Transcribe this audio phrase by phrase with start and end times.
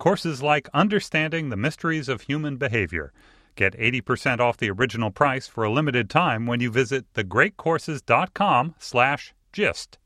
[0.00, 3.12] Courses like Understanding the Mysteries of Human Behavior.
[3.54, 9.34] Get 80% off the original price for a limited time when you visit thegreatcourses.com slash
[9.52, 9.98] gist.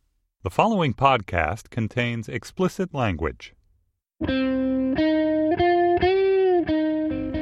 [0.42, 3.54] The following podcast contains explicit language.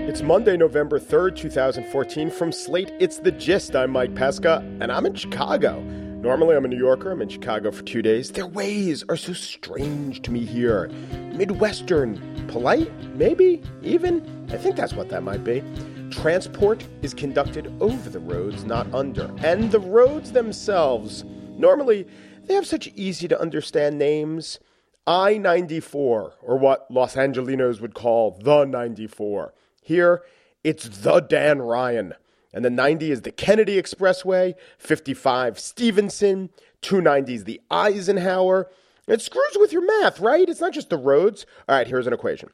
[0.07, 2.31] It's Monday, November 3rd, 2014.
[2.31, 3.75] From Slate, it's The Gist.
[3.75, 5.83] I'm Mike Pesca, and I'm in Chicago.
[6.23, 7.11] Normally, I'm a New Yorker.
[7.11, 8.31] I'm in Chicago for two days.
[8.31, 10.87] Their ways are so strange to me here.
[11.35, 14.47] Midwestern, polite, maybe, even.
[14.53, 15.65] I think that's what that might be.
[16.13, 19.35] Transport is conducted over the roads, not under.
[19.39, 21.25] And the roads themselves,
[21.59, 22.07] normally,
[22.45, 24.61] they have such easy to understand names.
[25.09, 29.55] I 94, or what Los Angelinos would call the 94.
[29.83, 30.23] Here,
[30.63, 32.15] it's the Dan Ryan.
[32.53, 36.51] And the 90 is the Kennedy Expressway, 55 Stevenson,
[36.83, 38.71] 290 is the Eisenhower.
[39.09, 40.49] It screws with your math, right?
[40.49, 41.47] It's not just the roads.
[41.69, 42.51] All right, here's an equation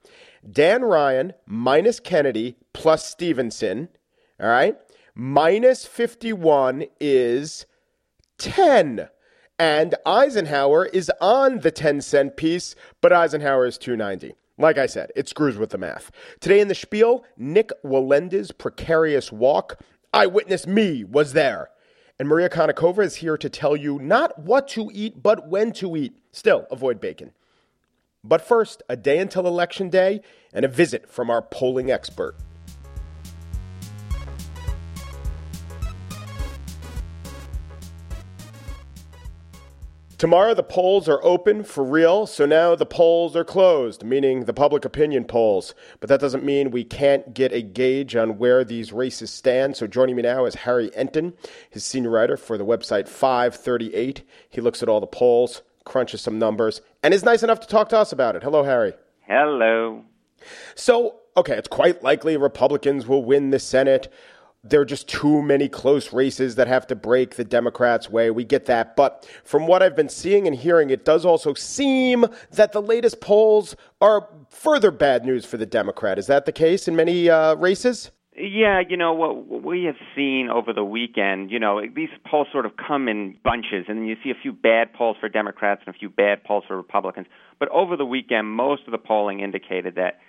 [0.50, 3.88] Dan Ryan minus Kennedy plus Stevenson,
[4.40, 4.76] all right,
[5.14, 7.66] minus 51 is
[8.38, 9.08] 10.
[9.60, 14.34] And Eisenhower is on the 10 cent piece, but Eisenhower is 290.
[14.58, 16.10] Like I said, it screws with the math.
[16.40, 19.80] Today in the spiel, Nik Wallenda's precarious walk.
[20.12, 21.70] Eyewitness me was there.
[22.18, 25.96] And Maria Konnikova is here to tell you not what to eat, but when to
[25.96, 26.18] eat.
[26.32, 27.30] Still, avoid bacon.
[28.24, 32.34] But first, a day until Election Day and a visit from our polling expert.
[40.18, 44.52] Tomorrow, the polls are open for real, so now the polls are closed, meaning the
[44.52, 45.76] public opinion polls.
[46.00, 49.76] But that doesn't mean we can't get a gauge on where these races stand.
[49.76, 51.34] So joining me now is Harry Enten,
[51.70, 54.24] his senior writer for the website 538.
[54.50, 57.88] He looks at all the polls, crunches some numbers, and is nice enough to talk
[57.90, 58.42] to us about it.
[58.42, 58.94] Hello, Harry.
[59.20, 60.04] Hello.
[60.74, 64.12] So, okay, it's quite likely Republicans will win the Senate
[64.64, 68.30] there are just too many close races that have to break the Democrats' way.
[68.30, 68.96] We get that.
[68.96, 73.20] But from what I've been seeing and hearing, it does also seem that the latest
[73.20, 76.18] polls are further bad news for the Democrat.
[76.18, 78.10] Is that the case in many uh, races?
[78.40, 81.50] Yeah, you know what we have seen over the weekend.
[81.50, 84.52] You know these polls sort of come in bunches, and then you see a few
[84.52, 87.26] bad polls for Democrats and a few bad polls for Republicans.
[87.58, 90.20] But over the weekend, most of the polling indicated that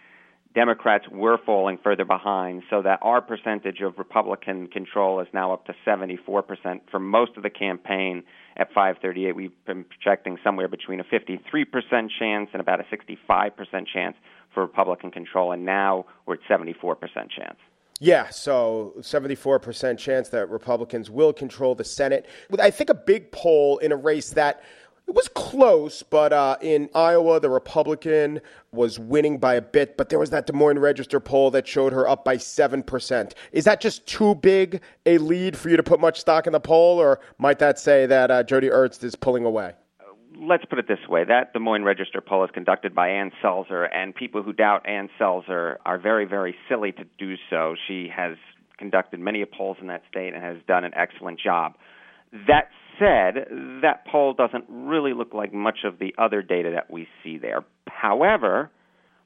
[0.59, 5.65] Democrats were falling further behind, so that our percentage of Republican control is now up
[5.65, 6.81] to 74%.
[6.91, 8.23] For most of the campaign
[8.57, 14.17] at 538, we've been projecting somewhere between a 53% chance and about a 65% chance
[14.53, 16.97] for Republican control, and now we're at 74%
[17.29, 17.55] chance.
[18.01, 22.27] Yeah, so 74% chance that Republicans will control the Senate.
[22.59, 24.61] I think a big poll in a race that
[25.09, 30.09] it was close, but uh, in Iowa, the Republican was winning by a bit, but
[30.09, 33.33] there was that Des Moines Register poll that showed her up by 7%.
[33.51, 36.59] Is that just too big a lead for you to put much stock in the
[36.59, 39.73] poll, or might that say that uh, Joni Ernst is pulling away?
[40.37, 43.87] Let's put it this way that Des Moines Register poll is conducted by Ann Selzer,
[43.91, 47.75] and people who doubt Ann Selzer are very, very silly to do so.
[47.87, 48.37] She has
[48.77, 51.73] conducted many polls in that state and has done an excellent job.
[52.47, 52.69] That
[52.99, 53.45] said,
[53.81, 57.63] that poll doesn't really look like much of the other data that we see there.
[57.87, 58.69] However,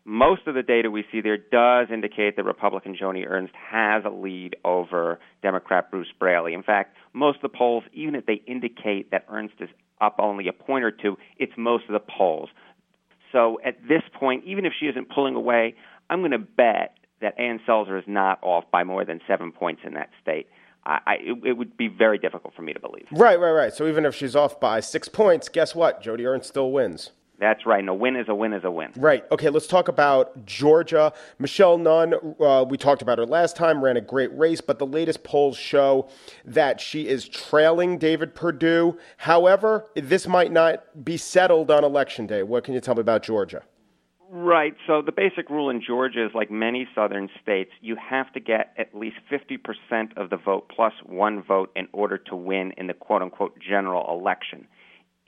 [0.06, 4.10] most of the data we see there does indicate that Republican Joni Ernst has a
[4.10, 6.54] lead over Democrat Bruce Braley.
[6.54, 9.70] In fact, most of the polls, even if they indicate that Ernst is
[10.02, 12.50] up only a point or two, it's most of the polls.
[13.32, 15.76] So at this point, even if she isn't pulling away,
[16.10, 19.82] I'm going to bet that Ann Selzer is not off by more than seven points
[19.86, 20.48] in that state.
[20.86, 23.08] I, I it, it, would be very difficult for me to believe.
[23.12, 23.74] Right, right, right.
[23.74, 26.04] So even if she's off by six points, guess what?
[26.04, 27.12] Joni Ernst still wins.
[27.40, 27.80] That's right.
[27.80, 28.92] And a win is a win is a win.
[28.96, 29.26] Right.
[29.32, 31.12] Okay, let's talk about Georgia.
[31.40, 34.86] Michelle Nunn, uh, we talked about her last time, ran a great race, but the
[34.86, 36.08] latest polls show
[36.46, 38.98] that she is trailing David Perdue.
[39.18, 42.44] However, this might not be settled on election day.
[42.44, 43.64] What can you tell me about Georgia?
[44.36, 44.74] Right.
[44.88, 48.74] So the basic rule in Georgia is like many southern states, you have to get
[48.80, 52.96] at least 50% of the vote plus one vote in order to win in the
[52.96, 54.66] quote unquote general election.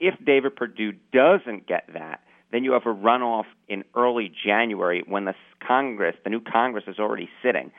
[0.00, 5.24] If David Perdue doesn't get that, then you have a runoff in early January when
[5.24, 7.70] the Congress, the new Congress, is already sitting.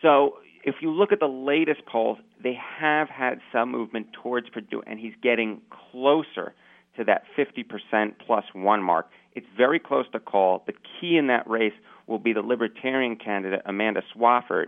[0.00, 4.82] So if you look at the latest polls, they have had some movement towards Perdue,
[4.86, 5.60] and he's getting
[5.90, 6.54] closer
[6.96, 9.08] to that 50% plus one mark.
[9.34, 10.62] It's very close to call.
[10.66, 11.72] The key in that race
[12.06, 14.66] will be the Libertarian candidate, Amanda Swafford.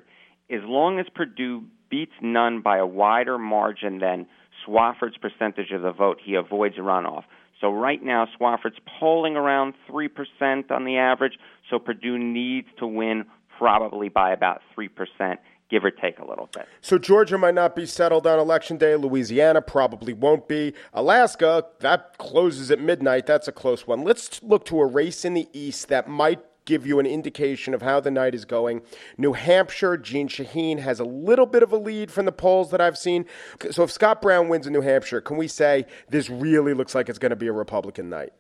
[0.50, 4.26] As long as Perdue beats Nunn by a wider margin than
[4.66, 7.25] Swafford's percentage of the vote, he avoids a runoff.
[7.61, 11.38] So right now, Swafford's polling around 3% on the average,
[11.70, 13.25] so Perdue needs to win
[13.58, 14.88] probably by about 3%,
[15.75, 16.69] give or take a little bit.
[16.82, 18.94] So Georgia might not be settled on election day.
[18.94, 20.73] Louisiana probably won't be.
[20.93, 23.26] Alaska, that closes at midnight.
[23.26, 24.05] That's a close one.
[24.05, 27.82] Let's look to a race in the East that might give you an indication of
[27.82, 28.82] how the night is going.
[29.19, 32.81] New Hampshire, Jeanne Shaheen has a little bit of a lead from the polls that
[32.81, 33.26] I've seen.
[33.73, 37.09] So if Scott Brown wins in New Hampshire, can we say this really looks like
[37.09, 38.32] it's going to be a Republican night?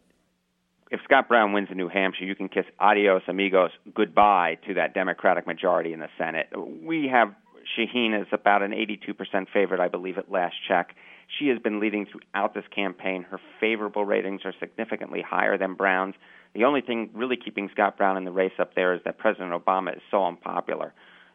[0.94, 4.94] If Scott Brown wins in New Hampshire, you can kiss adios, amigos, goodbye to that
[4.94, 6.46] Democratic majority in the Senate.
[6.56, 7.34] We have
[7.76, 10.94] Shaheen is about an 82% favorite, I believe, at last check.
[11.36, 13.24] She has been leading throughout this campaign.
[13.28, 16.14] Her favorable ratings are significantly higher than Brown's.
[16.54, 19.50] The only thing really keeping Scott Brown in the race up there is that President
[19.50, 20.94] Obama is so unpopular.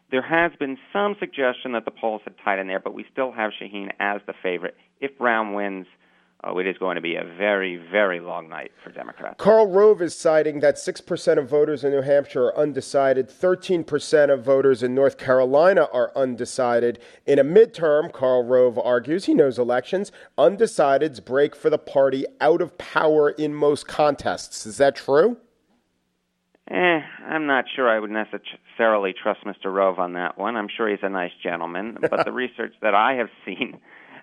[0.09, 3.33] There has been some suggestion that the polls had tied in there, but we still
[3.33, 4.77] have Shaheen as the favorite.
[5.01, 5.85] If Brown wins,
[6.43, 9.35] oh, it is going to be a very, very long night for Democrats.
[9.37, 14.43] Karl Rove is citing that 6% of voters in New Hampshire are undecided, 13% of
[14.43, 16.99] voters in North Carolina are undecided.
[17.25, 22.61] In a midterm, Karl Rove argues, he knows elections, undecideds break for the party out
[22.61, 24.65] of power in most contests.
[24.65, 25.37] Is that true?
[26.71, 29.73] Eh, I'm not sure I would necessarily trust Mr.
[29.73, 30.55] Rove on that one.
[30.55, 33.79] I'm sure he's a nice gentleman, but the research that I have seen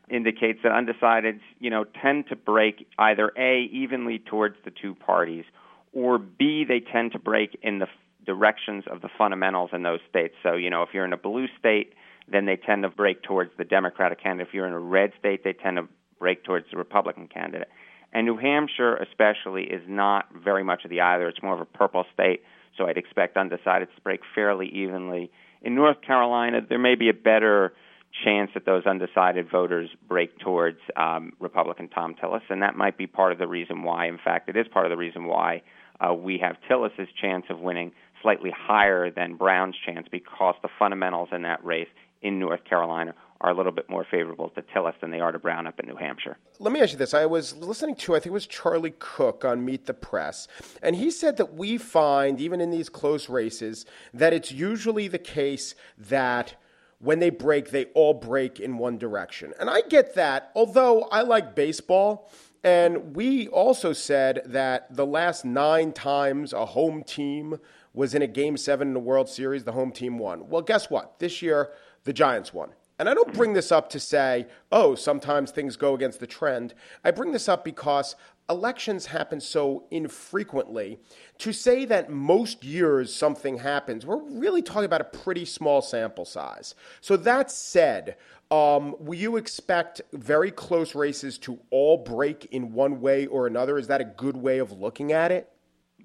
[0.08, 5.44] indicates that undecideds, you know, tend to break either A, evenly towards the two parties,
[5.92, 7.86] or B, they tend to break in the
[8.24, 10.34] directions of the fundamentals in those states.
[10.42, 11.94] So, you know, if you're in a blue state,
[12.30, 14.48] then they tend to break towards the Democratic candidate.
[14.48, 15.88] If you're in a red state, they tend to
[16.18, 17.68] break towards the Republican candidate.
[18.12, 21.28] And New Hampshire, especially, is not very much of the either.
[21.28, 22.42] It's more of a purple state,
[22.76, 25.30] so I'd expect undecideds to break fairly evenly.
[25.62, 27.74] In North Carolina, there may be a better
[28.24, 33.06] chance that those undecided voters break towards um, Republican Thom Tillis, and that might be
[33.06, 34.06] part of the reason why.
[34.06, 35.62] In fact, it is part of the reason why
[36.00, 37.92] uh, we have Tillis's chance of winning
[38.22, 41.88] slightly higher than Brown's chance because the fundamentals in that race
[42.22, 45.38] in North Carolina are a little bit more favorable to Tillis than they are to
[45.38, 46.38] Brown up in New Hampshire.
[46.58, 47.12] Let me ask you this.
[47.12, 50.48] I was listening to, I think it was Charlie Cook on Meet the Press,
[50.82, 53.84] and he said that we find, even in these close races,
[54.14, 56.54] that it's usually the case that
[56.98, 59.52] when they break, they all break in one direction.
[59.60, 62.30] And I get that, although I like baseball.
[62.64, 67.58] And we also said that the last nine times a home team
[67.92, 70.48] was in a game seven in the World Series, the home team won.
[70.48, 71.18] Well, guess what?
[71.18, 71.70] This year,
[72.04, 72.70] the Giants won.
[72.98, 76.72] And I don't bring this up to say, oh, sometimes things go against the trend.
[77.04, 78.16] I bring this up because
[78.48, 80.98] elections happen so infrequently.
[81.38, 86.24] To say that most years something happens, we're really talking about a pretty small sample
[86.24, 86.74] size.
[87.00, 88.16] So, that said,
[88.50, 93.76] um, will you expect very close races to all break in one way or another?
[93.76, 95.50] Is that a good way of looking at it?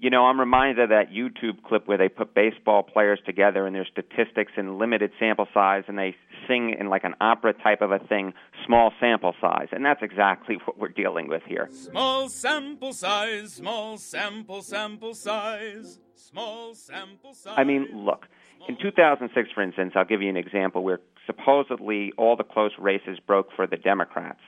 [0.02, 3.76] You know, I'm reminded of that YouTube clip where they put baseball players together and
[3.76, 6.16] their statistics in limited sample size and they
[6.48, 8.34] sing in like an opera type of a thing,
[8.66, 9.68] small sample size.
[9.72, 11.70] And that's exactly what we're dealing with here.
[11.72, 17.54] Small sample size, small sample sample size, small sample size.
[17.56, 18.26] I mean, look,
[18.68, 23.20] in 2006, for instance, I'll give you an example where supposedly all the close races
[23.20, 24.40] broke for the Democrats.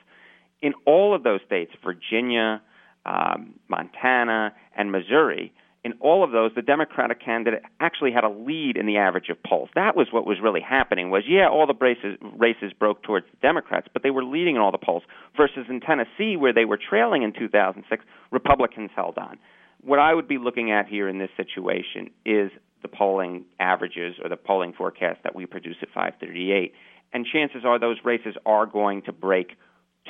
[0.62, 2.60] In all of those states, Virginia,
[3.06, 5.52] um, Montana, and Missouri,
[5.84, 9.36] in all of those, the Democratic candidate actually had a lead in the average of
[9.42, 9.68] polls.
[9.74, 11.10] That was what was really happening.
[11.10, 14.62] Was yeah, all the races races broke towards the Democrats, but they were leading in
[14.62, 15.02] all the polls.
[15.36, 19.38] Versus in Tennessee, where they were trailing in 2006, Republicans held on.
[19.82, 24.30] What I would be looking at here in this situation is the polling averages or
[24.30, 26.72] the polling forecast that we produce at 538
[27.14, 29.56] and chances are those races are going to break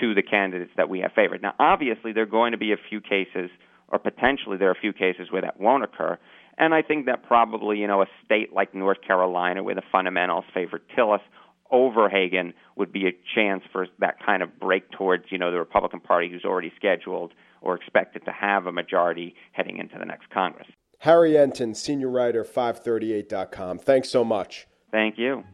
[0.00, 1.42] to the candidates that we have favored.
[1.42, 3.50] Now, obviously, there are going to be a few cases,
[3.88, 6.18] or potentially there are a few cases where that won't occur.
[6.58, 10.44] And I think that probably, you know, a state like North Carolina, where the fundamentals
[10.52, 11.20] favor Tillis
[11.70, 15.58] over Hagan, would be a chance for that kind of break towards, you know, the
[15.58, 20.30] Republican Party who's already scheduled or expected to have a majority heading into the next
[20.30, 20.66] Congress.
[20.98, 23.78] Harry Enten, senior writer, 538.com.
[23.78, 24.66] Thanks so much.
[24.90, 25.44] Thank you.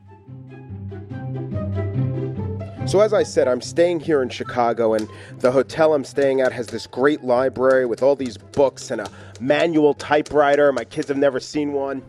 [2.90, 6.50] So, as I said, I'm staying here in Chicago, and the hotel I'm staying at
[6.50, 10.72] has this great library with all these books and a manual typewriter.
[10.72, 12.02] My kids have never seen one.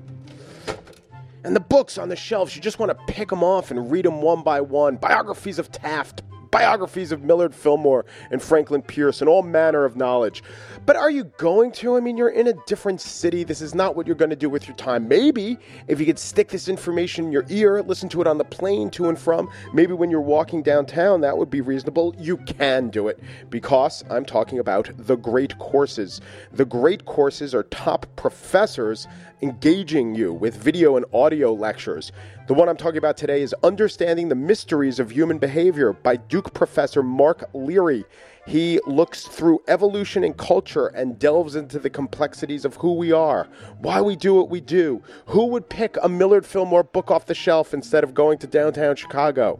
[1.43, 4.05] And the books on the shelves, you just want to pick them off and read
[4.05, 4.95] them one by one.
[4.95, 10.43] Biographies of Taft, biographies of Millard Fillmore and Franklin Pierce, and all manner of knowledge.
[10.85, 11.95] But are you going to?
[11.95, 13.43] I mean, you're in a different city.
[13.43, 15.07] This is not what you're going to do with your time.
[15.07, 18.43] Maybe if you could stick this information in your ear, listen to it on the
[18.43, 22.15] plane to and from, maybe when you're walking downtown, that would be reasonable.
[22.17, 26.21] You can do it because I'm talking about the great courses.
[26.51, 29.07] The great courses are top professors
[29.41, 32.11] engaging you with video and audio lectures.
[32.51, 36.53] The one I'm talking about today is Understanding the Mysteries of Human Behavior by Duke
[36.53, 38.03] professor Mark Leary.
[38.45, 43.47] He looks through evolution and culture and delves into the complexities of who we are,
[43.79, 45.01] why we do what we do.
[45.27, 48.97] Who would pick a Millard Fillmore book off the shelf instead of going to downtown
[48.97, 49.57] Chicago?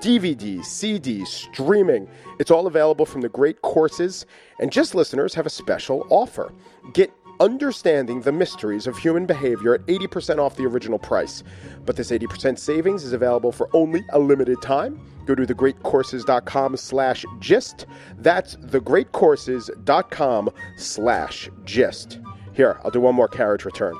[0.00, 2.08] DVD, CD, streaming.
[2.38, 4.24] It's all available from the great courses,
[4.58, 6.54] and Gist listeners have a special offer.
[6.94, 11.42] Get Understanding the Mysteries of Human Behavior at 80% off the original price.
[11.86, 15.00] But this 80% savings is available for only a limited time.
[15.24, 17.86] Go to thegreatcourses.com slash gist.
[18.18, 22.20] That's thegreatcourses.com slash gist.
[22.52, 23.96] Here, I'll do one more carriage return.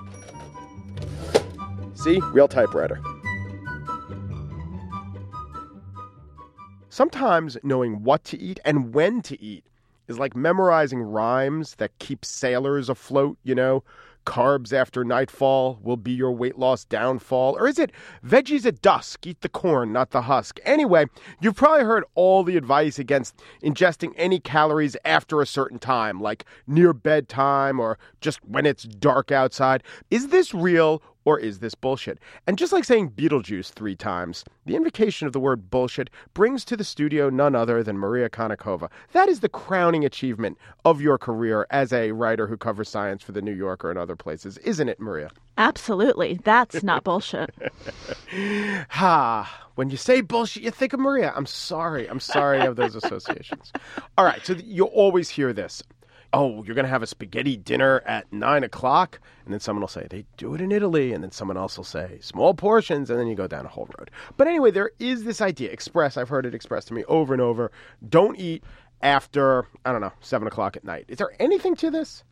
[1.95, 2.21] See?
[2.33, 3.01] Real typewriter.
[6.91, 9.65] Sometimes knowing what to eat and when to eat
[10.11, 13.83] is like memorizing rhymes that keep sailors afloat, you know?
[14.27, 17.57] Carbs after nightfall will be your weight loss downfall?
[17.59, 17.91] Or is it
[18.25, 19.27] veggies at dusk?
[19.27, 20.61] Eat the corn, not the husk.
[20.65, 21.07] Anyway,
[21.41, 26.45] you've probably heard all the advice against ingesting any calories after a certain time, like
[26.67, 29.83] near bedtime or just when it's dark outside.
[30.11, 32.19] Is this real or is this bullshit?
[32.47, 36.77] And just like saying Beetlejuice three times, the invocation of the word bullshit brings to
[36.77, 38.91] the studio none other than Maria Konnikova.
[39.13, 43.33] That is the crowning achievement of your career as a writer who covers science for
[43.33, 45.31] the New Yorker and other places, isn't it, Maria?
[45.59, 46.41] Absolutely.
[46.43, 47.51] That's not bullshit.
[48.89, 49.67] ha.
[49.75, 51.33] When you say bullshit, you think of Maria.
[51.35, 52.07] I'm sorry.
[52.09, 53.73] I'm sorry of those associations.
[54.19, 54.45] All right.
[54.45, 55.83] So you'll always hear this
[56.33, 59.21] oh, you're going to have a spaghetti dinner at nine o'clock.
[59.45, 61.13] And then someone will say, they do it in Italy.
[61.13, 63.11] And then someone else will say, small portions.
[63.11, 64.11] And then you go down a whole road.
[64.37, 66.17] But anyway, there is this idea expressed.
[66.17, 67.73] I've heard it expressed to me over and over.
[68.09, 68.63] Don't eat
[69.03, 71.07] after, I don't know, seven o'clock at night.
[71.09, 72.23] Is there anything to this?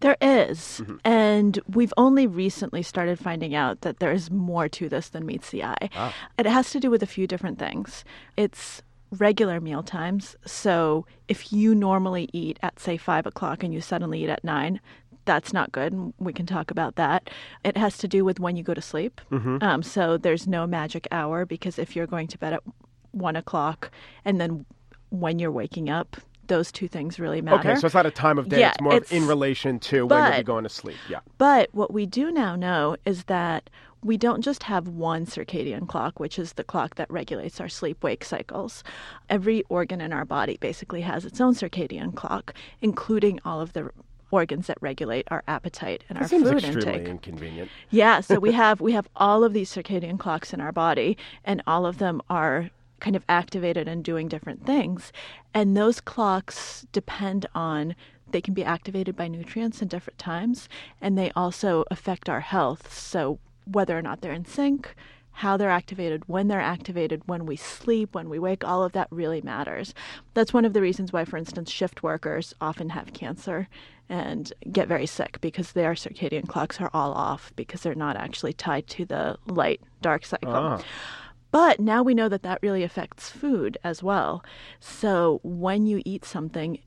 [0.00, 0.82] There is.
[0.82, 0.96] Mm-hmm.
[1.04, 5.50] And we've only recently started finding out that there is more to this than meets
[5.50, 5.88] the eye.
[5.96, 6.14] Ah.
[6.38, 8.04] It has to do with a few different things.
[8.36, 10.36] It's regular meal times.
[10.44, 14.80] So if you normally eat at, say, five o'clock and you suddenly eat at nine,
[15.24, 15.92] that's not good.
[15.92, 17.30] And we can talk about that.
[17.64, 19.20] It has to do with when you go to sleep.
[19.30, 19.58] Mm-hmm.
[19.60, 22.62] Um, so there's no magic hour because if you're going to bed at
[23.12, 23.90] one o'clock
[24.24, 24.64] and then
[25.10, 27.70] when you're waking up, those two things really matter.
[27.70, 28.60] Okay, so it's not a time of day.
[28.60, 30.96] Yeah, it's more it's, in relation to but, when you're going to sleep.
[31.08, 31.20] Yeah.
[31.36, 33.68] But what we do now know is that
[34.02, 38.02] we don't just have one circadian clock, which is the clock that regulates our sleep
[38.02, 38.84] wake cycles.
[39.28, 43.90] Every organ in our body basically has its own circadian clock, including all of the
[44.30, 47.08] organs that regulate our appetite and that our seems food extremely intake.
[47.08, 47.70] inconvenient.
[47.90, 51.62] Yeah, so we have we have all of these circadian clocks in our body and
[51.66, 55.12] all of them are kind of activated and doing different things.
[55.54, 57.94] And those clocks depend on
[58.30, 60.68] they can be activated by nutrients in different times
[61.00, 62.92] and they also affect our health.
[62.92, 63.38] So
[63.70, 64.94] whether or not they're in sync,
[65.32, 69.06] how they're activated, when they're activated, when we sleep, when we wake, all of that
[69.10, 69.94] really matters.
[70.34, 73.68] That's one of the reasons why, for instance, shift workers often have cancer
[74.08, 78.52] and get very sick because their circadian clocks are all off because they're not actually
[78.52, 80.52] tied to the light dark cycle.
[80.52, 80.82] Ah.
[81.50, 84.44] But now we know that that really affects food as well.
[84.80, 86.80] So when you eat something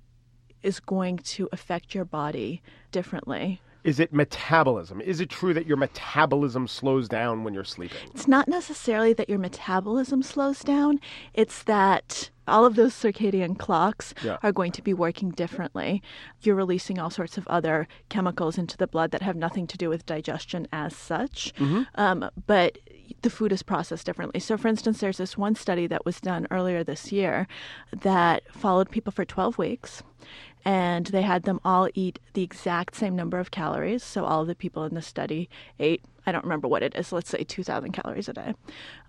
[0.62, 2.62] is going to affect your body
[2.92, 5.02] differently is it metabolism?
[5.02, 8.10] Is it true that your metabolism slows down when you're sleeping?
[8.14, 11.00] It's not necessarily that your metabolism slows down,
[11.34, 14.38] it's that all of those circadian clocks yeah.
[14.44, 16.02] are going to be working differently.
[16.42, 19.90] You're releasing all sorts of other chemicals into the blood that have nothing to do
[19.90, 21.54] with digestion as such.
[21.56, 21.84] Mm-hmm.
[21.96, 22.78] Um, but
[23.22, 24.40] the food is processed differently.
[24.40, 27.48] So, for instance, there's this one study that was done earlier this year
[27.92, 30.04] that followed people for 12 weeks
[30.64, 34.04] and they had them all eat the exact same number of calories.
[34.04, 35.50] So, all of the people in the study
[35.80, 38.54] ate, I don't remember what it is, let's say 2,000 calories a day.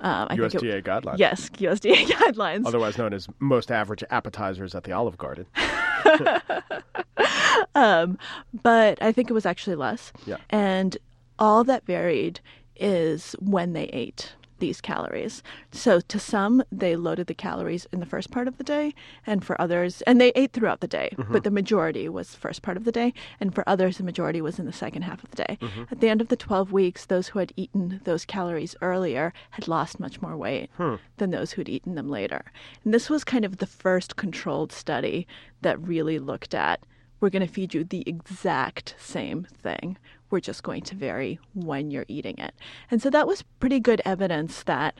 [0.00, 1.18] Um, I think USDA it- guidelines.
[1.18, 2.66] Yes, USDA guidelines.
[2.66, 5.46] Otherwise known as most average appetizers at the Olive Garden.
[7.74, 8.18] um,
[8.62, 10.12] but I think it was actually less.
[10.26, 10.38] Yeah.
[10.50, 10.96] And
[11.38, 12.40] all that varied
[12.76, 15.42] is when they ate these calories.
[15.72, 18.94] So to some, they loaded the calories in the first part of the day,
[19.26, 21.32] and for others, and they ate throughout the day, mm-hmm.
[21.32, 24.60] but the majority was first part of the day, and for others, the majority was
[24.60, 25.58] in the second half of the day.
[25.60, 25.82] Mm-hmm.
[25.90, 29.66] At the end of the 12 weeks, those who had eaten those calories earlier had
[29.66, 30.94] lost much more weight hmm.
[31.16, 32.44] than those who had eaten them later.
[32.84, 35.26] And this was kind of the first controlled study
[35.62, 36.84] that really looked at
[37.22, 39.96] we're going to feed you the exact same thing.
[40.32, 42.54] We're just going to vary when you're eating it.
[42.90, 44.96] And so that was pretty good evidence that,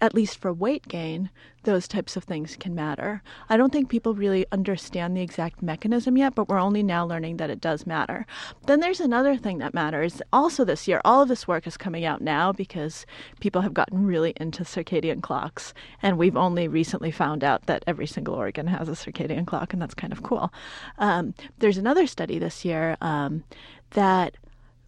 [0.00, 1.30] at least for weight gain,
[1.64, 3.22] those types of things can matter.
[3.48, 7.36] I don't think people really understand the exact mechanism yet, but we're only now learning
[7.36, 8.26] that it does matter.
[8.66, 10.20] Then there's another thing that matters.
[10.32, 13.06] Also, this year, all of this work is coming out now because
[13.38, 15.72] people have gotten really into circadian clocks.
[16.02, 19.80] And we've only recently found out that every single organ has a circadian clock, and
[19.80, 20.52] that's kind of cool.
[20.98, 23.44] Um, there's another study this year um,
[23.90, 24.36] that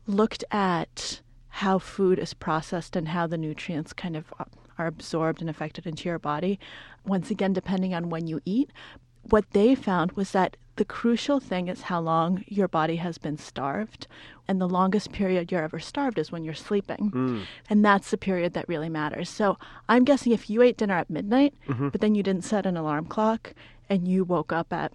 [0.07, 4.33] looked at how food is processed and how the nutrients kind of
[4.79, 6.59] are absorbed and affected into your body.
[7.07, 8.71] Once again, depending on when you eat,
[9.31, 13.39] what they found was that the crucial thing is how long your body has been
[13.39, 14.09] starved.
[14.49, 17.11] And the longest period you're ever starved is when you're sleeping.
[17.15, 17.43] Mm.
[17.71, 19.31] And that's the period that really matters.
[19.31, 19.57] So
[19.89, 21.89] I'm guessing if you ate dinner at midnight, mm-hmm.
[21.89, 23.55] but then you didn't set an alarm clock
[23.89, 24.93] and you woke up at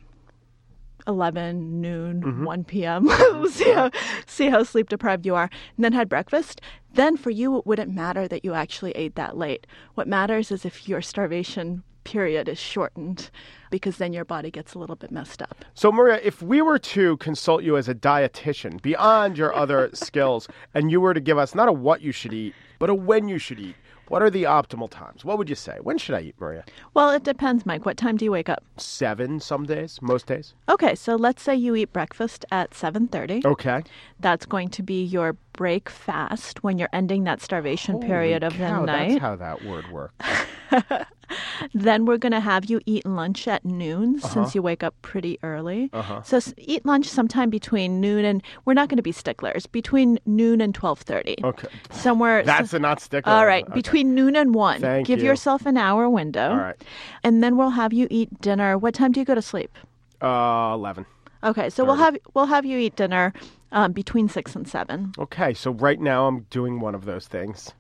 [1.08, 2.44] 11 noon mm-hmm.
[2.46, 3.48] 1 p.m mm-hmm.
[3.48, 3.90] see how
[4.26, 5.50] see how sleep deprived you are.
[5.76, 6.62] And then had breakfast.
[6.94, 9.68] Then for you it wouldn't matter that you actually ate that late.
[9.96, 13.30] What matters is if your starvation period is shortened
[13.70, 15.64] because then your body gets a little bit messed up.
[15.76, 20.48] So, Maria, if we were to consult you as a dietitian beyond your other skills,
[20.74, 23.28] and you were to give us not a what you should eat, but a when
[23.28, 23.76] you should eat,
[24.10, 25.24] what are the optimal times?
[25.24, 25.78] What would you say?
[25.82, 26.64] When should I eat, Maria?
[26.94, 30.54] well it depends mike what time do you wake up Seven some days, most days.
[30.68, 33.84] okay so let's say you eat breakfast at 7.30 Okay.
[34.20, 38.82] that's going to be your break fast when you're ending that starvation period of cow,
[38.82, 40.14] the night That's how that word works.
[41.74, 44.28] Then we're going to have you eat lunch at noon Uh-huh.
[44.34, 45.90] since you wake up pretty early.
[46.24, 50.20] So s- eat lunch sometime between noon and we're not going to be sticklers between
[50.26, 51.36] noon and twelve thirty.
[51.44, 51.68] Okay.
[51.92, 52.44] Somewhere.
[52.44, 53.32] That's a not stickler.
[53.34, 53.74] all right, Okay.
[53.74, 54.82] between noon and one.
[54.82, 55.26] Thank Give you.
[55.28, 56.50] yourself an hour window.
[56.52, 56.84] All right.
[57.24, 58.78] And then we'll have you eat dinner.
[58.78, 59.78] What time do you go to sleep?
[60.22, 61.06] Uh, 11.
[61.44, 63.32] Okay, so we'll have we'll have you eat dinner
[63.72, 65.14] um, between six and seven.
[65.18, 67.72] Okay, so right now I'm doing one of those things.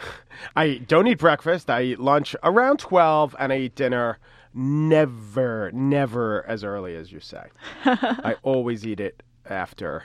[0.56, 1.70] I don't eat breakfast.
[1.70, 4.18] I eat lunch around 12 and I eat dinner
[4.54, 7.46] never, never as early as you say.
[7.84, 10.04] I always eat it after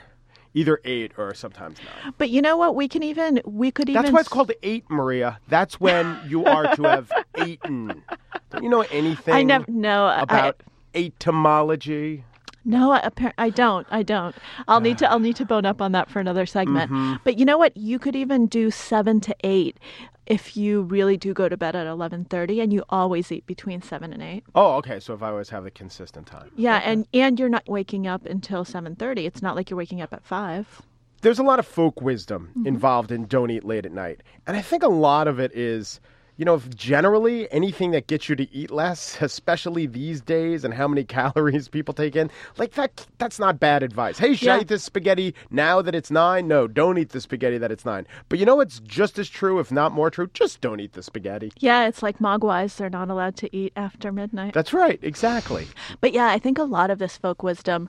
[0.54, 2.14] either 8 or sometimes 9.
[2.16, 2.74] But you know what?
[2.76, 5.40] We can even we could even That's why it's called 8, Maria.
[5.48, 8.02] That's when you are to have eaten.
[8.50, 10.62] Don't you know anything I never I- about
[10.94, 12.24] etymology?
[12.64, 13.86] No, I, I don't.
[13.90, 14.34] I don't.
[14.68, 15.10] I'll need to.
[15.10, 16.90] I'll need to bone up on that for another segment.
[16.90, 17.14] Mm-hmm.
[17.24, 17.76] But you know what?
[17.76, 19.78] You could even do seven to eight
[20.26, 23.82] if you really do go to bed at eleven thirty, and you always eat between
[23.82, 24.44] seven and eight.
[24.54, 24.98] Oh, okay.
[25.00, 26.50] So if I always have the consistent time.
[26.56, 29.26] Yeah, and and you're not waking up until seven thirty.
[29.26, 30.80] It's not like you're waking up at five.
[31.20, 32.66] there's a lot of folk wisdom Mm-hmm.
[32.66, 34.22] involved in don't eat late at night.
[34.46, 36.00] And I think a lot of it is,
[36.36, 40.74] you know, if generally anything that gets you to eat less, especially these days and
[40.74, 44.18] how many calories people take in, like that that's not bad advice.
[44.18, 46.48] Hey, should I eat this spaghetti now that it's nine?
[46.48, 48.06] No, don't eat the spaghetti that it's nine.
[48.28, 50.28] But you know what's just as true, if not more true?
[50.32, 51.52] Just don't eat the spaghetti.
[51.58, 52.76] Yeah, it's like mogwais.
[52.76, 54.54] They're not allowed to eat after midnight.
[54.54, 55.66] That's right, exactly.
[56.00, 57.88] But yeah, I think a lot of this folk wisdom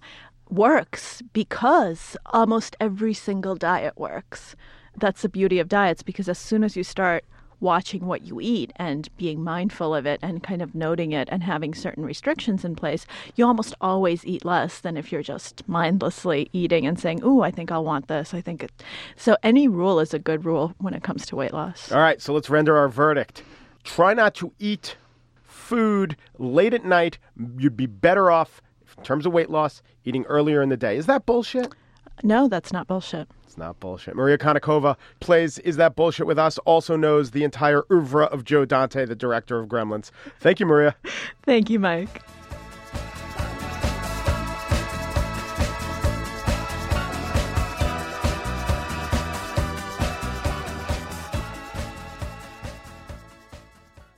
[0.49, 4.55] works because almost every single diet works.
[4.97, 7.25] That's the beauty of diets because as soon as you start
[7.59, 11.43] watching what you eat and being mindful of it and kind of noting it and
[11.43, 16.49] having certain restrictions in place, you almost always eat less than if you're just mindlessly
[16.53, 18.71] eating and saying, "Ooh, I think I'll want this." I think it.
[19.15, 21.91] So any rule is a good rule when it comes to weight loss.
[21.91, 23.43] All right, so let's render our verdict.
[23.83, 24.97] Try not to eat
[25.43, 27.17] food late at night.
[27.57, 28.61] You'd be better off,
[28.97, 30.97] in terms of weight loss, eating earlier in the day.
[30.97, 31.73] Is that bullshit?
[32.23, 33.27] No, that's not bullshit.
[33.43, 34.15] It's not bullshit.
[34.15, 38.65] Maria Konnikova plays Is That Bullshit with us, also knows the entire oeuvre of Joe
[38.65, 40.11] Dante, the director of Gremlins.
[40.39, 40.95] Thank you, Maria.
[41.43, 42.21] Thank you, Mike.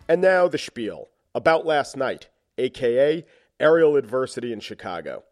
[0.10, 3.26] And now the spiel about last night, aka
[3.60, 5.24] aerial adversity in Chicago.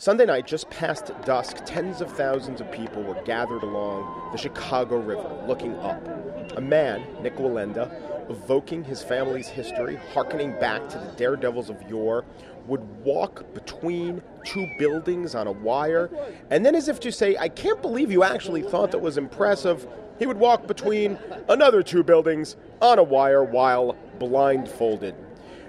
[0.00, 4.96] Sunday night, just past dusk, tens of thousands of people were gathered along the Chicago
[4.96, 6.00] River looking up.
[6.56, 12.24] A man, Nik Wallenda, evoking his family's history, hearkening back to the daredevils of yore,
[12.68, 16.08] would walk between two buildings on a wire,
[16.50, 19.88] and then, as if to say, I can't believe you actually thought that was impressive,
[20.20, 25.16] he would walk between another two buildings on a wire while blindfolded.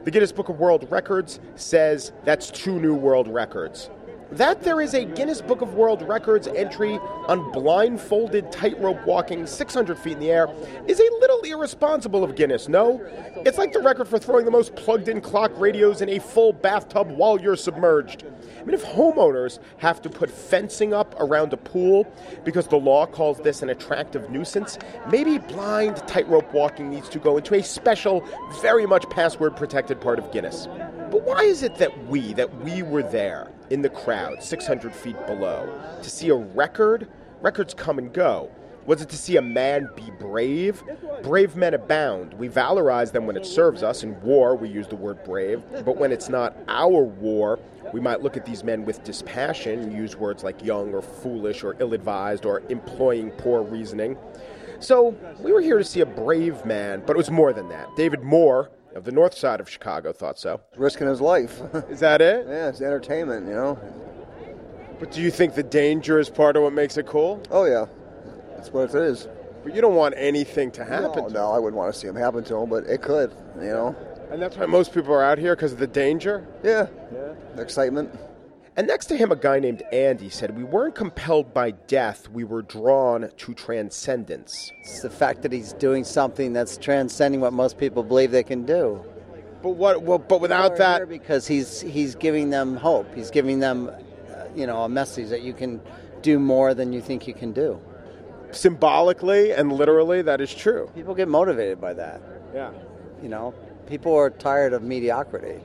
[0.04, 3.89] The Guinness Book of World Records says that's two new world records.
[4.32, 9.98] That there is a Guinness Book of World Records entry on blindfolded tightrope walking 600
[9.98, 10.48] feet in the air
[10.88, 13.02] is a little irresponsible of Guinness, no?
[13.38, 16.54] It's like the record for throwing the most plugged in clock radios in a full
[16.54, 18.24] bathtub while you're submerged.
[18.60, 22.06] I mean, if homeowners have to put fencing up around a pool
[22.46, 24.78] because the law calls this an attractive nuisance,
[25.10, 28.24] maybe blind tightrope walking needs to go into a special,
[28.62, 30.68] very much password protected part of Guinness.
[31.10, 35.17] But why is it that we, that we were there in the crowd, 600 feet
[35.27, 35.69] below,
[36.01, 37.08] to see a record?
[37.41, 38.51] Records come and go.
[38.86, 40.82] Was it to see a man be brave?
[41.21, 42.34] Brave men abound.
[42.34, 44.01] We valorize them when it serves us.
[44.03, 45.62] In war, we use the word brave.
[45.86, 47.60] But when it's not our war,
[47.93, 51.63] we might look at these men with dispassion and use words like young or foolish
[51.63, 54.17] or ill advised or employing poor reasoning.
[54.79, 57.95] So we were here to see a brave man, but it was more than that.
[57.95, 60.62] David Moore of the north side of Chicago thought so.
[60.78, 61.62] Risking his life.
[61.89, 62.45] Is that it?
[62.49, 63.80] yeah, it's entertainment, you know.
[64.99, 67.41] But do you think the danger is part of what makes it cool?
[67.52, 67.86] Oh, yeah.
[68.56, 69.28] That's what it is.
[69.63, 71.23] But you don't want anything to happen.
[71.23, 73.34] No, to no, I wouldn't want to see him happen to him, but it could,
[73.56, 73.95] you know.
[74.32, 76.45] And that's why most people are out here because of the danger?
[76.63, 76.88] Yeah.
[77.12, 77.34] Yeah.
[77.56, 78.13] The excitement.
[78.75, 82.43] And next to him, a guy named Andy said, We weren't compelled by death, we
[82.43, 84.71] were drawn to transcendence.
[84.82, 88.65] It's the fact that he's doing something that's transcending what most people believe they can
[88.65, 89.03] do.
[89.62, 90.03] But what?
[90.03, 93.13] Well, but without that, because he's he's giving them hope.
[93.13, 95.82] He's giving them, uh, you know, a message that you can
[96.21, 97.79] do more than you think you can do.
[98.51, 100.89] Symbolically and literally, that is true.
[100.95, 102.21] People get motivated by that.
[102.53, 102.71] Yeah.
[103.21, 103.53] You know,
[103.88, 105.60] people are tired of mediocrity.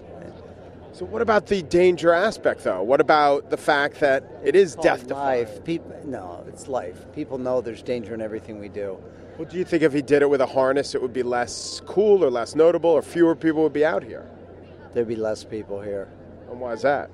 [0.94, 2.80] So, what about the danger aspect, though?
[2.80, 5.64] What about the fact that it is death life?
[5.64, 7.12] People, no, it's life.
[7.12, 8.96] People know there's danger in everything we do.
[9.36, 11.82] Well, do you think if he did it with a harness, it would be less
[11.84, 14.30] cool or less notable, or fewer people would be out here?
[14.92, 16.08] There'd be less people here.
[16.48, 17.10] And why is that?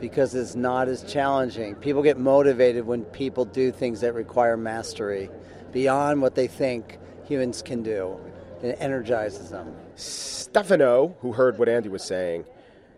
[0.00, 1.74] Because it's not as challenging.
[1.74, 5.28] People get motivated when people do things that require mastery
[5.70, 8.18] beyond what they think humans can do.
[8.62, 9.76] It energizes them.
[9.96, 12.46] Stefano, who heard what Andy was saying,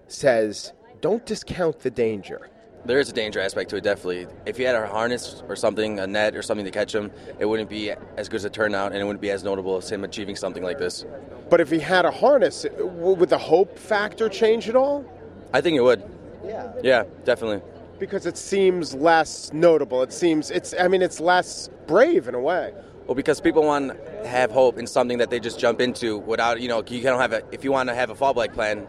[0.09, 2.51] says, don't discount the danger.
[2.85, 4.29] There is a danger aspect to it, definitely.
[4.47, 7.45] If you had a harness or something, a net or something to catch him, it
[7.45, 10.05] wouldn't be as good as a turnout and it wouldn't be as notable as him
[10.05, 11.05] achieving something like this.
[11.51, 15.05] But if he had a harness, would the hope factor change at all?
[15.53, 16.05] I think it would.
[16.45, 16.73] Yeah.
[16.83, 17.61] Yeah, definitely.
[17.99, 20.03] Because it seems less notable.
[20.03, 22.73] It seems, it's, I mean, it's less brave in a way.
[23.07, 26.61] Well, because people want to have hope in something that they just jump into without,
[26.61, 28.87] you know, you can't have a, if you want to have a fallback plan,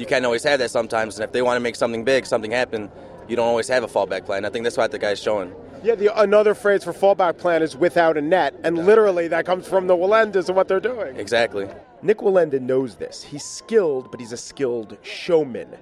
[0.00, 1.16] you can't always have that sometimes.
[1.16, 2.90] And if they want to make something big, something happen,
[3.28, 4.44] you don't always have a fallback plan.
[4.44, 5.54] I think that's what the guy's showing.
[5.84, 9.68] Yeah, the, another phrase for fallback plan is without a net, and literally that comes
[9.68, 11.16] from the Wallendas and what they're doing.
[11.16, 11.68] Exactly.
[12.02, 13.22] Nik Wallenda knows this.
[13.22, 15.76] He's skilled, but he's a skilled showman.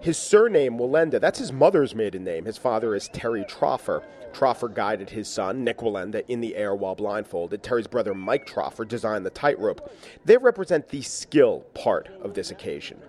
[0.00, 2.44] His surname, Wallenda, that's his mother's maiden name.
[2.44, 4.02] His father is Terry Troffer.
[4.32, 7.62] Troffer guided his son, Nik Wallenda, in the air while blindfolded.
[7.62, 9.92] Terry's brother, Mike Troffer, designed the tightrope.
[10.24, 13.00] They represent the skill part of this occasion.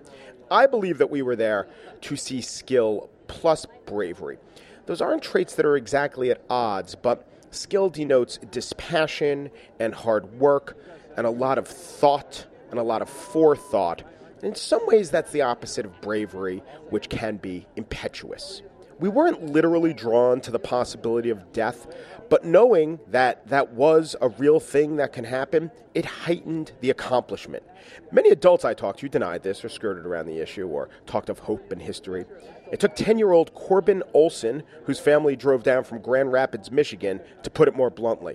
[0.52, 1.66] I believe that we were there
[2.02, 4.38] to see skill plus bravery.
[4.86, 10.76] Those aren't traits that are exactly at odds, but skill denotes dispassion and hard work
[11.16, 14.02] and a lot of thought and a lot of forethought.
[14.42, 18.60] In some ways, that's the opposite of bravery, which can be impetuous.
[18.98, 21.86] We weren't literally drawn to the possibility of death,
[22.28, 27.62] but knowing that that was a real thing that can happen, it heightened the accomplishment.
[28.10, 31.38] Many adults I talked to denied this or skirted around the issue or talked of
[31.40, 32.24] hope and history.
[32.70, 37.20] It took 10 year old Corbin Olson, whose family drove down from Grand Rapids, Michigan,
[37.42, 38.34] to put it more bluntly.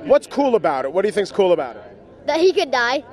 [0.00, 0.92] What's cool about it?
[0.92, 2.26] What do you think's cool about it?
[2.26, 3.04] That he could die.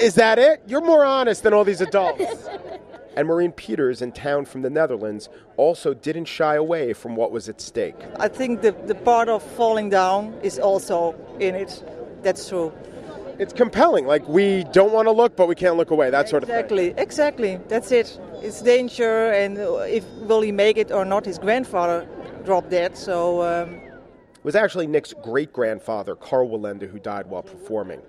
[0.00, 0.62] Is that it?
[0.66, 2.22] You're more honest than all these adults.
[3.16, 7.48] and Maureen Peters, in town from the Netherlands, also didn't shy away from what was
[7.48, 7.96] at stake.
[8.16, 11.84] I think the, the part of falling down is also in it.
[12.22, 12.72] That's true.
[13.38, 14.06] It's compelling.
[14.06, 16.10] Like, we don't want to look, but we can't look away.
[16.10, 17.02] That sort exactly, of thing.
[17.02, 17.68] Exactly, exactly.
[17.68, 18.20] That's it.
[18.42, 21.24] It's danger, and if will he make it or not?
[21.24, 22.06] His grandfather
[22.44, 23.42] dropped dead, so.
[23.42, 23.91] Um...
[24.42, 28.00] was actually Nik's great grandfather, Karl Wallenda, who died while performing.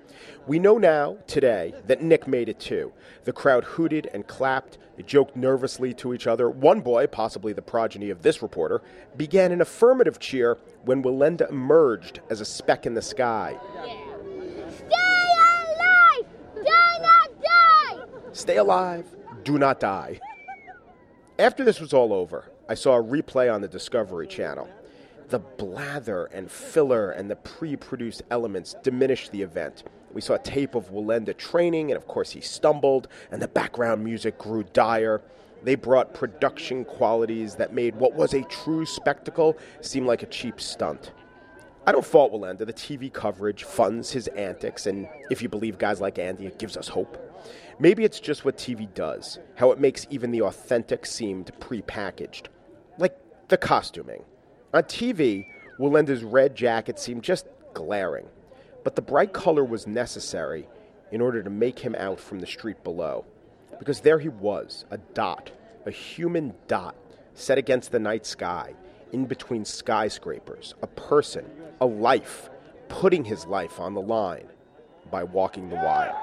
[0.48, 2.92] We know now, today, that Nik made it too.
[3.24, 6.50] The crowd hooted and clapped, they joked nervously to each other.
[6.50, 8.82] One boy, possibly the progeny of this reporter,
[9.16, 13.58] began an affirmative cheer when Wallenda emerged as a speck in the sky.
[14.70, 14.98] Stay
[15.38, 16.28] alive!
[16.56, 18.06] Do not die!
[18.34, 19.06] Stay alive,
[19.44, 20.20] do not die.
[21.40, 24.70] After this was all over, I saw a replay on the Discovery Channel.
[25.30, 29.84] The blather and filler and the pre produced elements diminished the event.
[30.14, 34.04] We saw a tape of Wallenda training, and of course, he stumbled, and the background
[34.04, 35.22] music grew dire.
[35.64, 40.60] They brought production qualities that made what was a true spectacle seem like a cheap
[40.60, 41.14] stunt.
[41.86, 42.66] I don't fault Wallenda.
[42.66, 46.78] The TV coverage funds his antics, and if you believe guys like Andy, it gives
[46.78, 47.18] us hope.
[47.80, 52.50] Maybe it's just what TV does, how it makes even the authentic seem pre-packaged.
[52.98, 54.24] Like the costuming.
[54.74, 55.46] On TV,
[55.78, 58.26] Wallenda's red jacket seemed just glaring,
[58.84, 60.68] but the bright color was necessary
[61.12, 63.24] in order to make him out from the street below.
[63.78, 65.52] Because there he was, a dot,
[65.86, 66.96] a human dot,
[67.36, 68.74] set against the night sky,
[69.12, 71.46] in between skyscrapers, a person,
[71.80, 72.50] a life,
[72.90, 74.48] putting his life on the line
[75.12, 76.16] by walking the wire.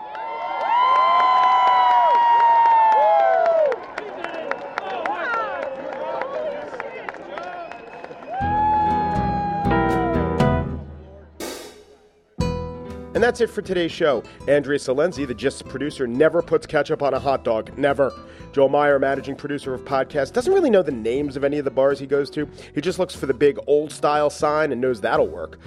[13.30, 14.24] That's it for today's show.
[14.48, 17.70] Andrea Silenzi, the Gist producer, never puts ketchup on a hot dog.
[17.78, 18.12] Never.
[18.50, 21.70] Joel Meyer, managing producer of podcasts, doesn't really know the names of any of the
[21.70, 22.48] bars he goes to.
[22.74, 25.60] He just looks for the big old style sign and knows that'll work.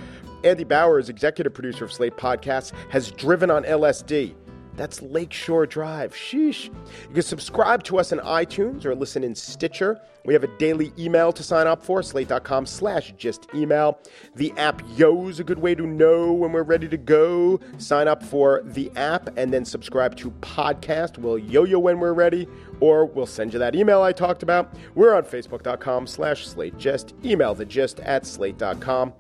[0.44, 4.36] Andy Bowers is executive producer of Slate Podcasts, has driven on LSD.
[4.76, 6.14] That's Lakeshore Drive.
[6.14, 6.66] Sheesh.
[6.66, 10.02] You can subscribe to us on iTunes or listen in Stitcher.
[10.26, 14.00] We have a daily email to sign up for, slate.com slash gist email.
[14.36, 17.60] The app Yo's a good way to know when we're ready to go.
[17.78, 21.18] Sign up for the app and then subscribe to podcast.
[21.18, 22.48] We'll yo-yo when we're ready,
[22.80, 24.74] or we'll send you that email I talked about.
[24.96, 26.78] We're on facebook.com slash slate.
[26.78, 29.14] Just email the gist at slate.com.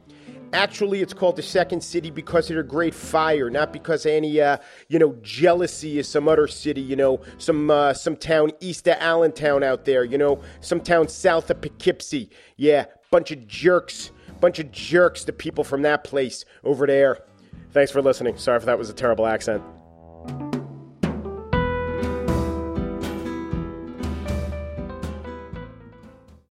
[0.54, 4.58] Actually, it's called the Second City because of their great fire, not because any, uh,
[4.88, 8.96] you know, jealousy of some other city, you know, some uh, some town east of
[9.00, 12.30] Allentown out there, you know, some town south of Poughkeepsie.
[12.56, 17.24] Yeah, bunch of jerks, bunch of jerks, the people from that place over there.
[17.72, 18.38] Thanks for listening.
[18.38, 19.64] Sorry if that was a terrible accent.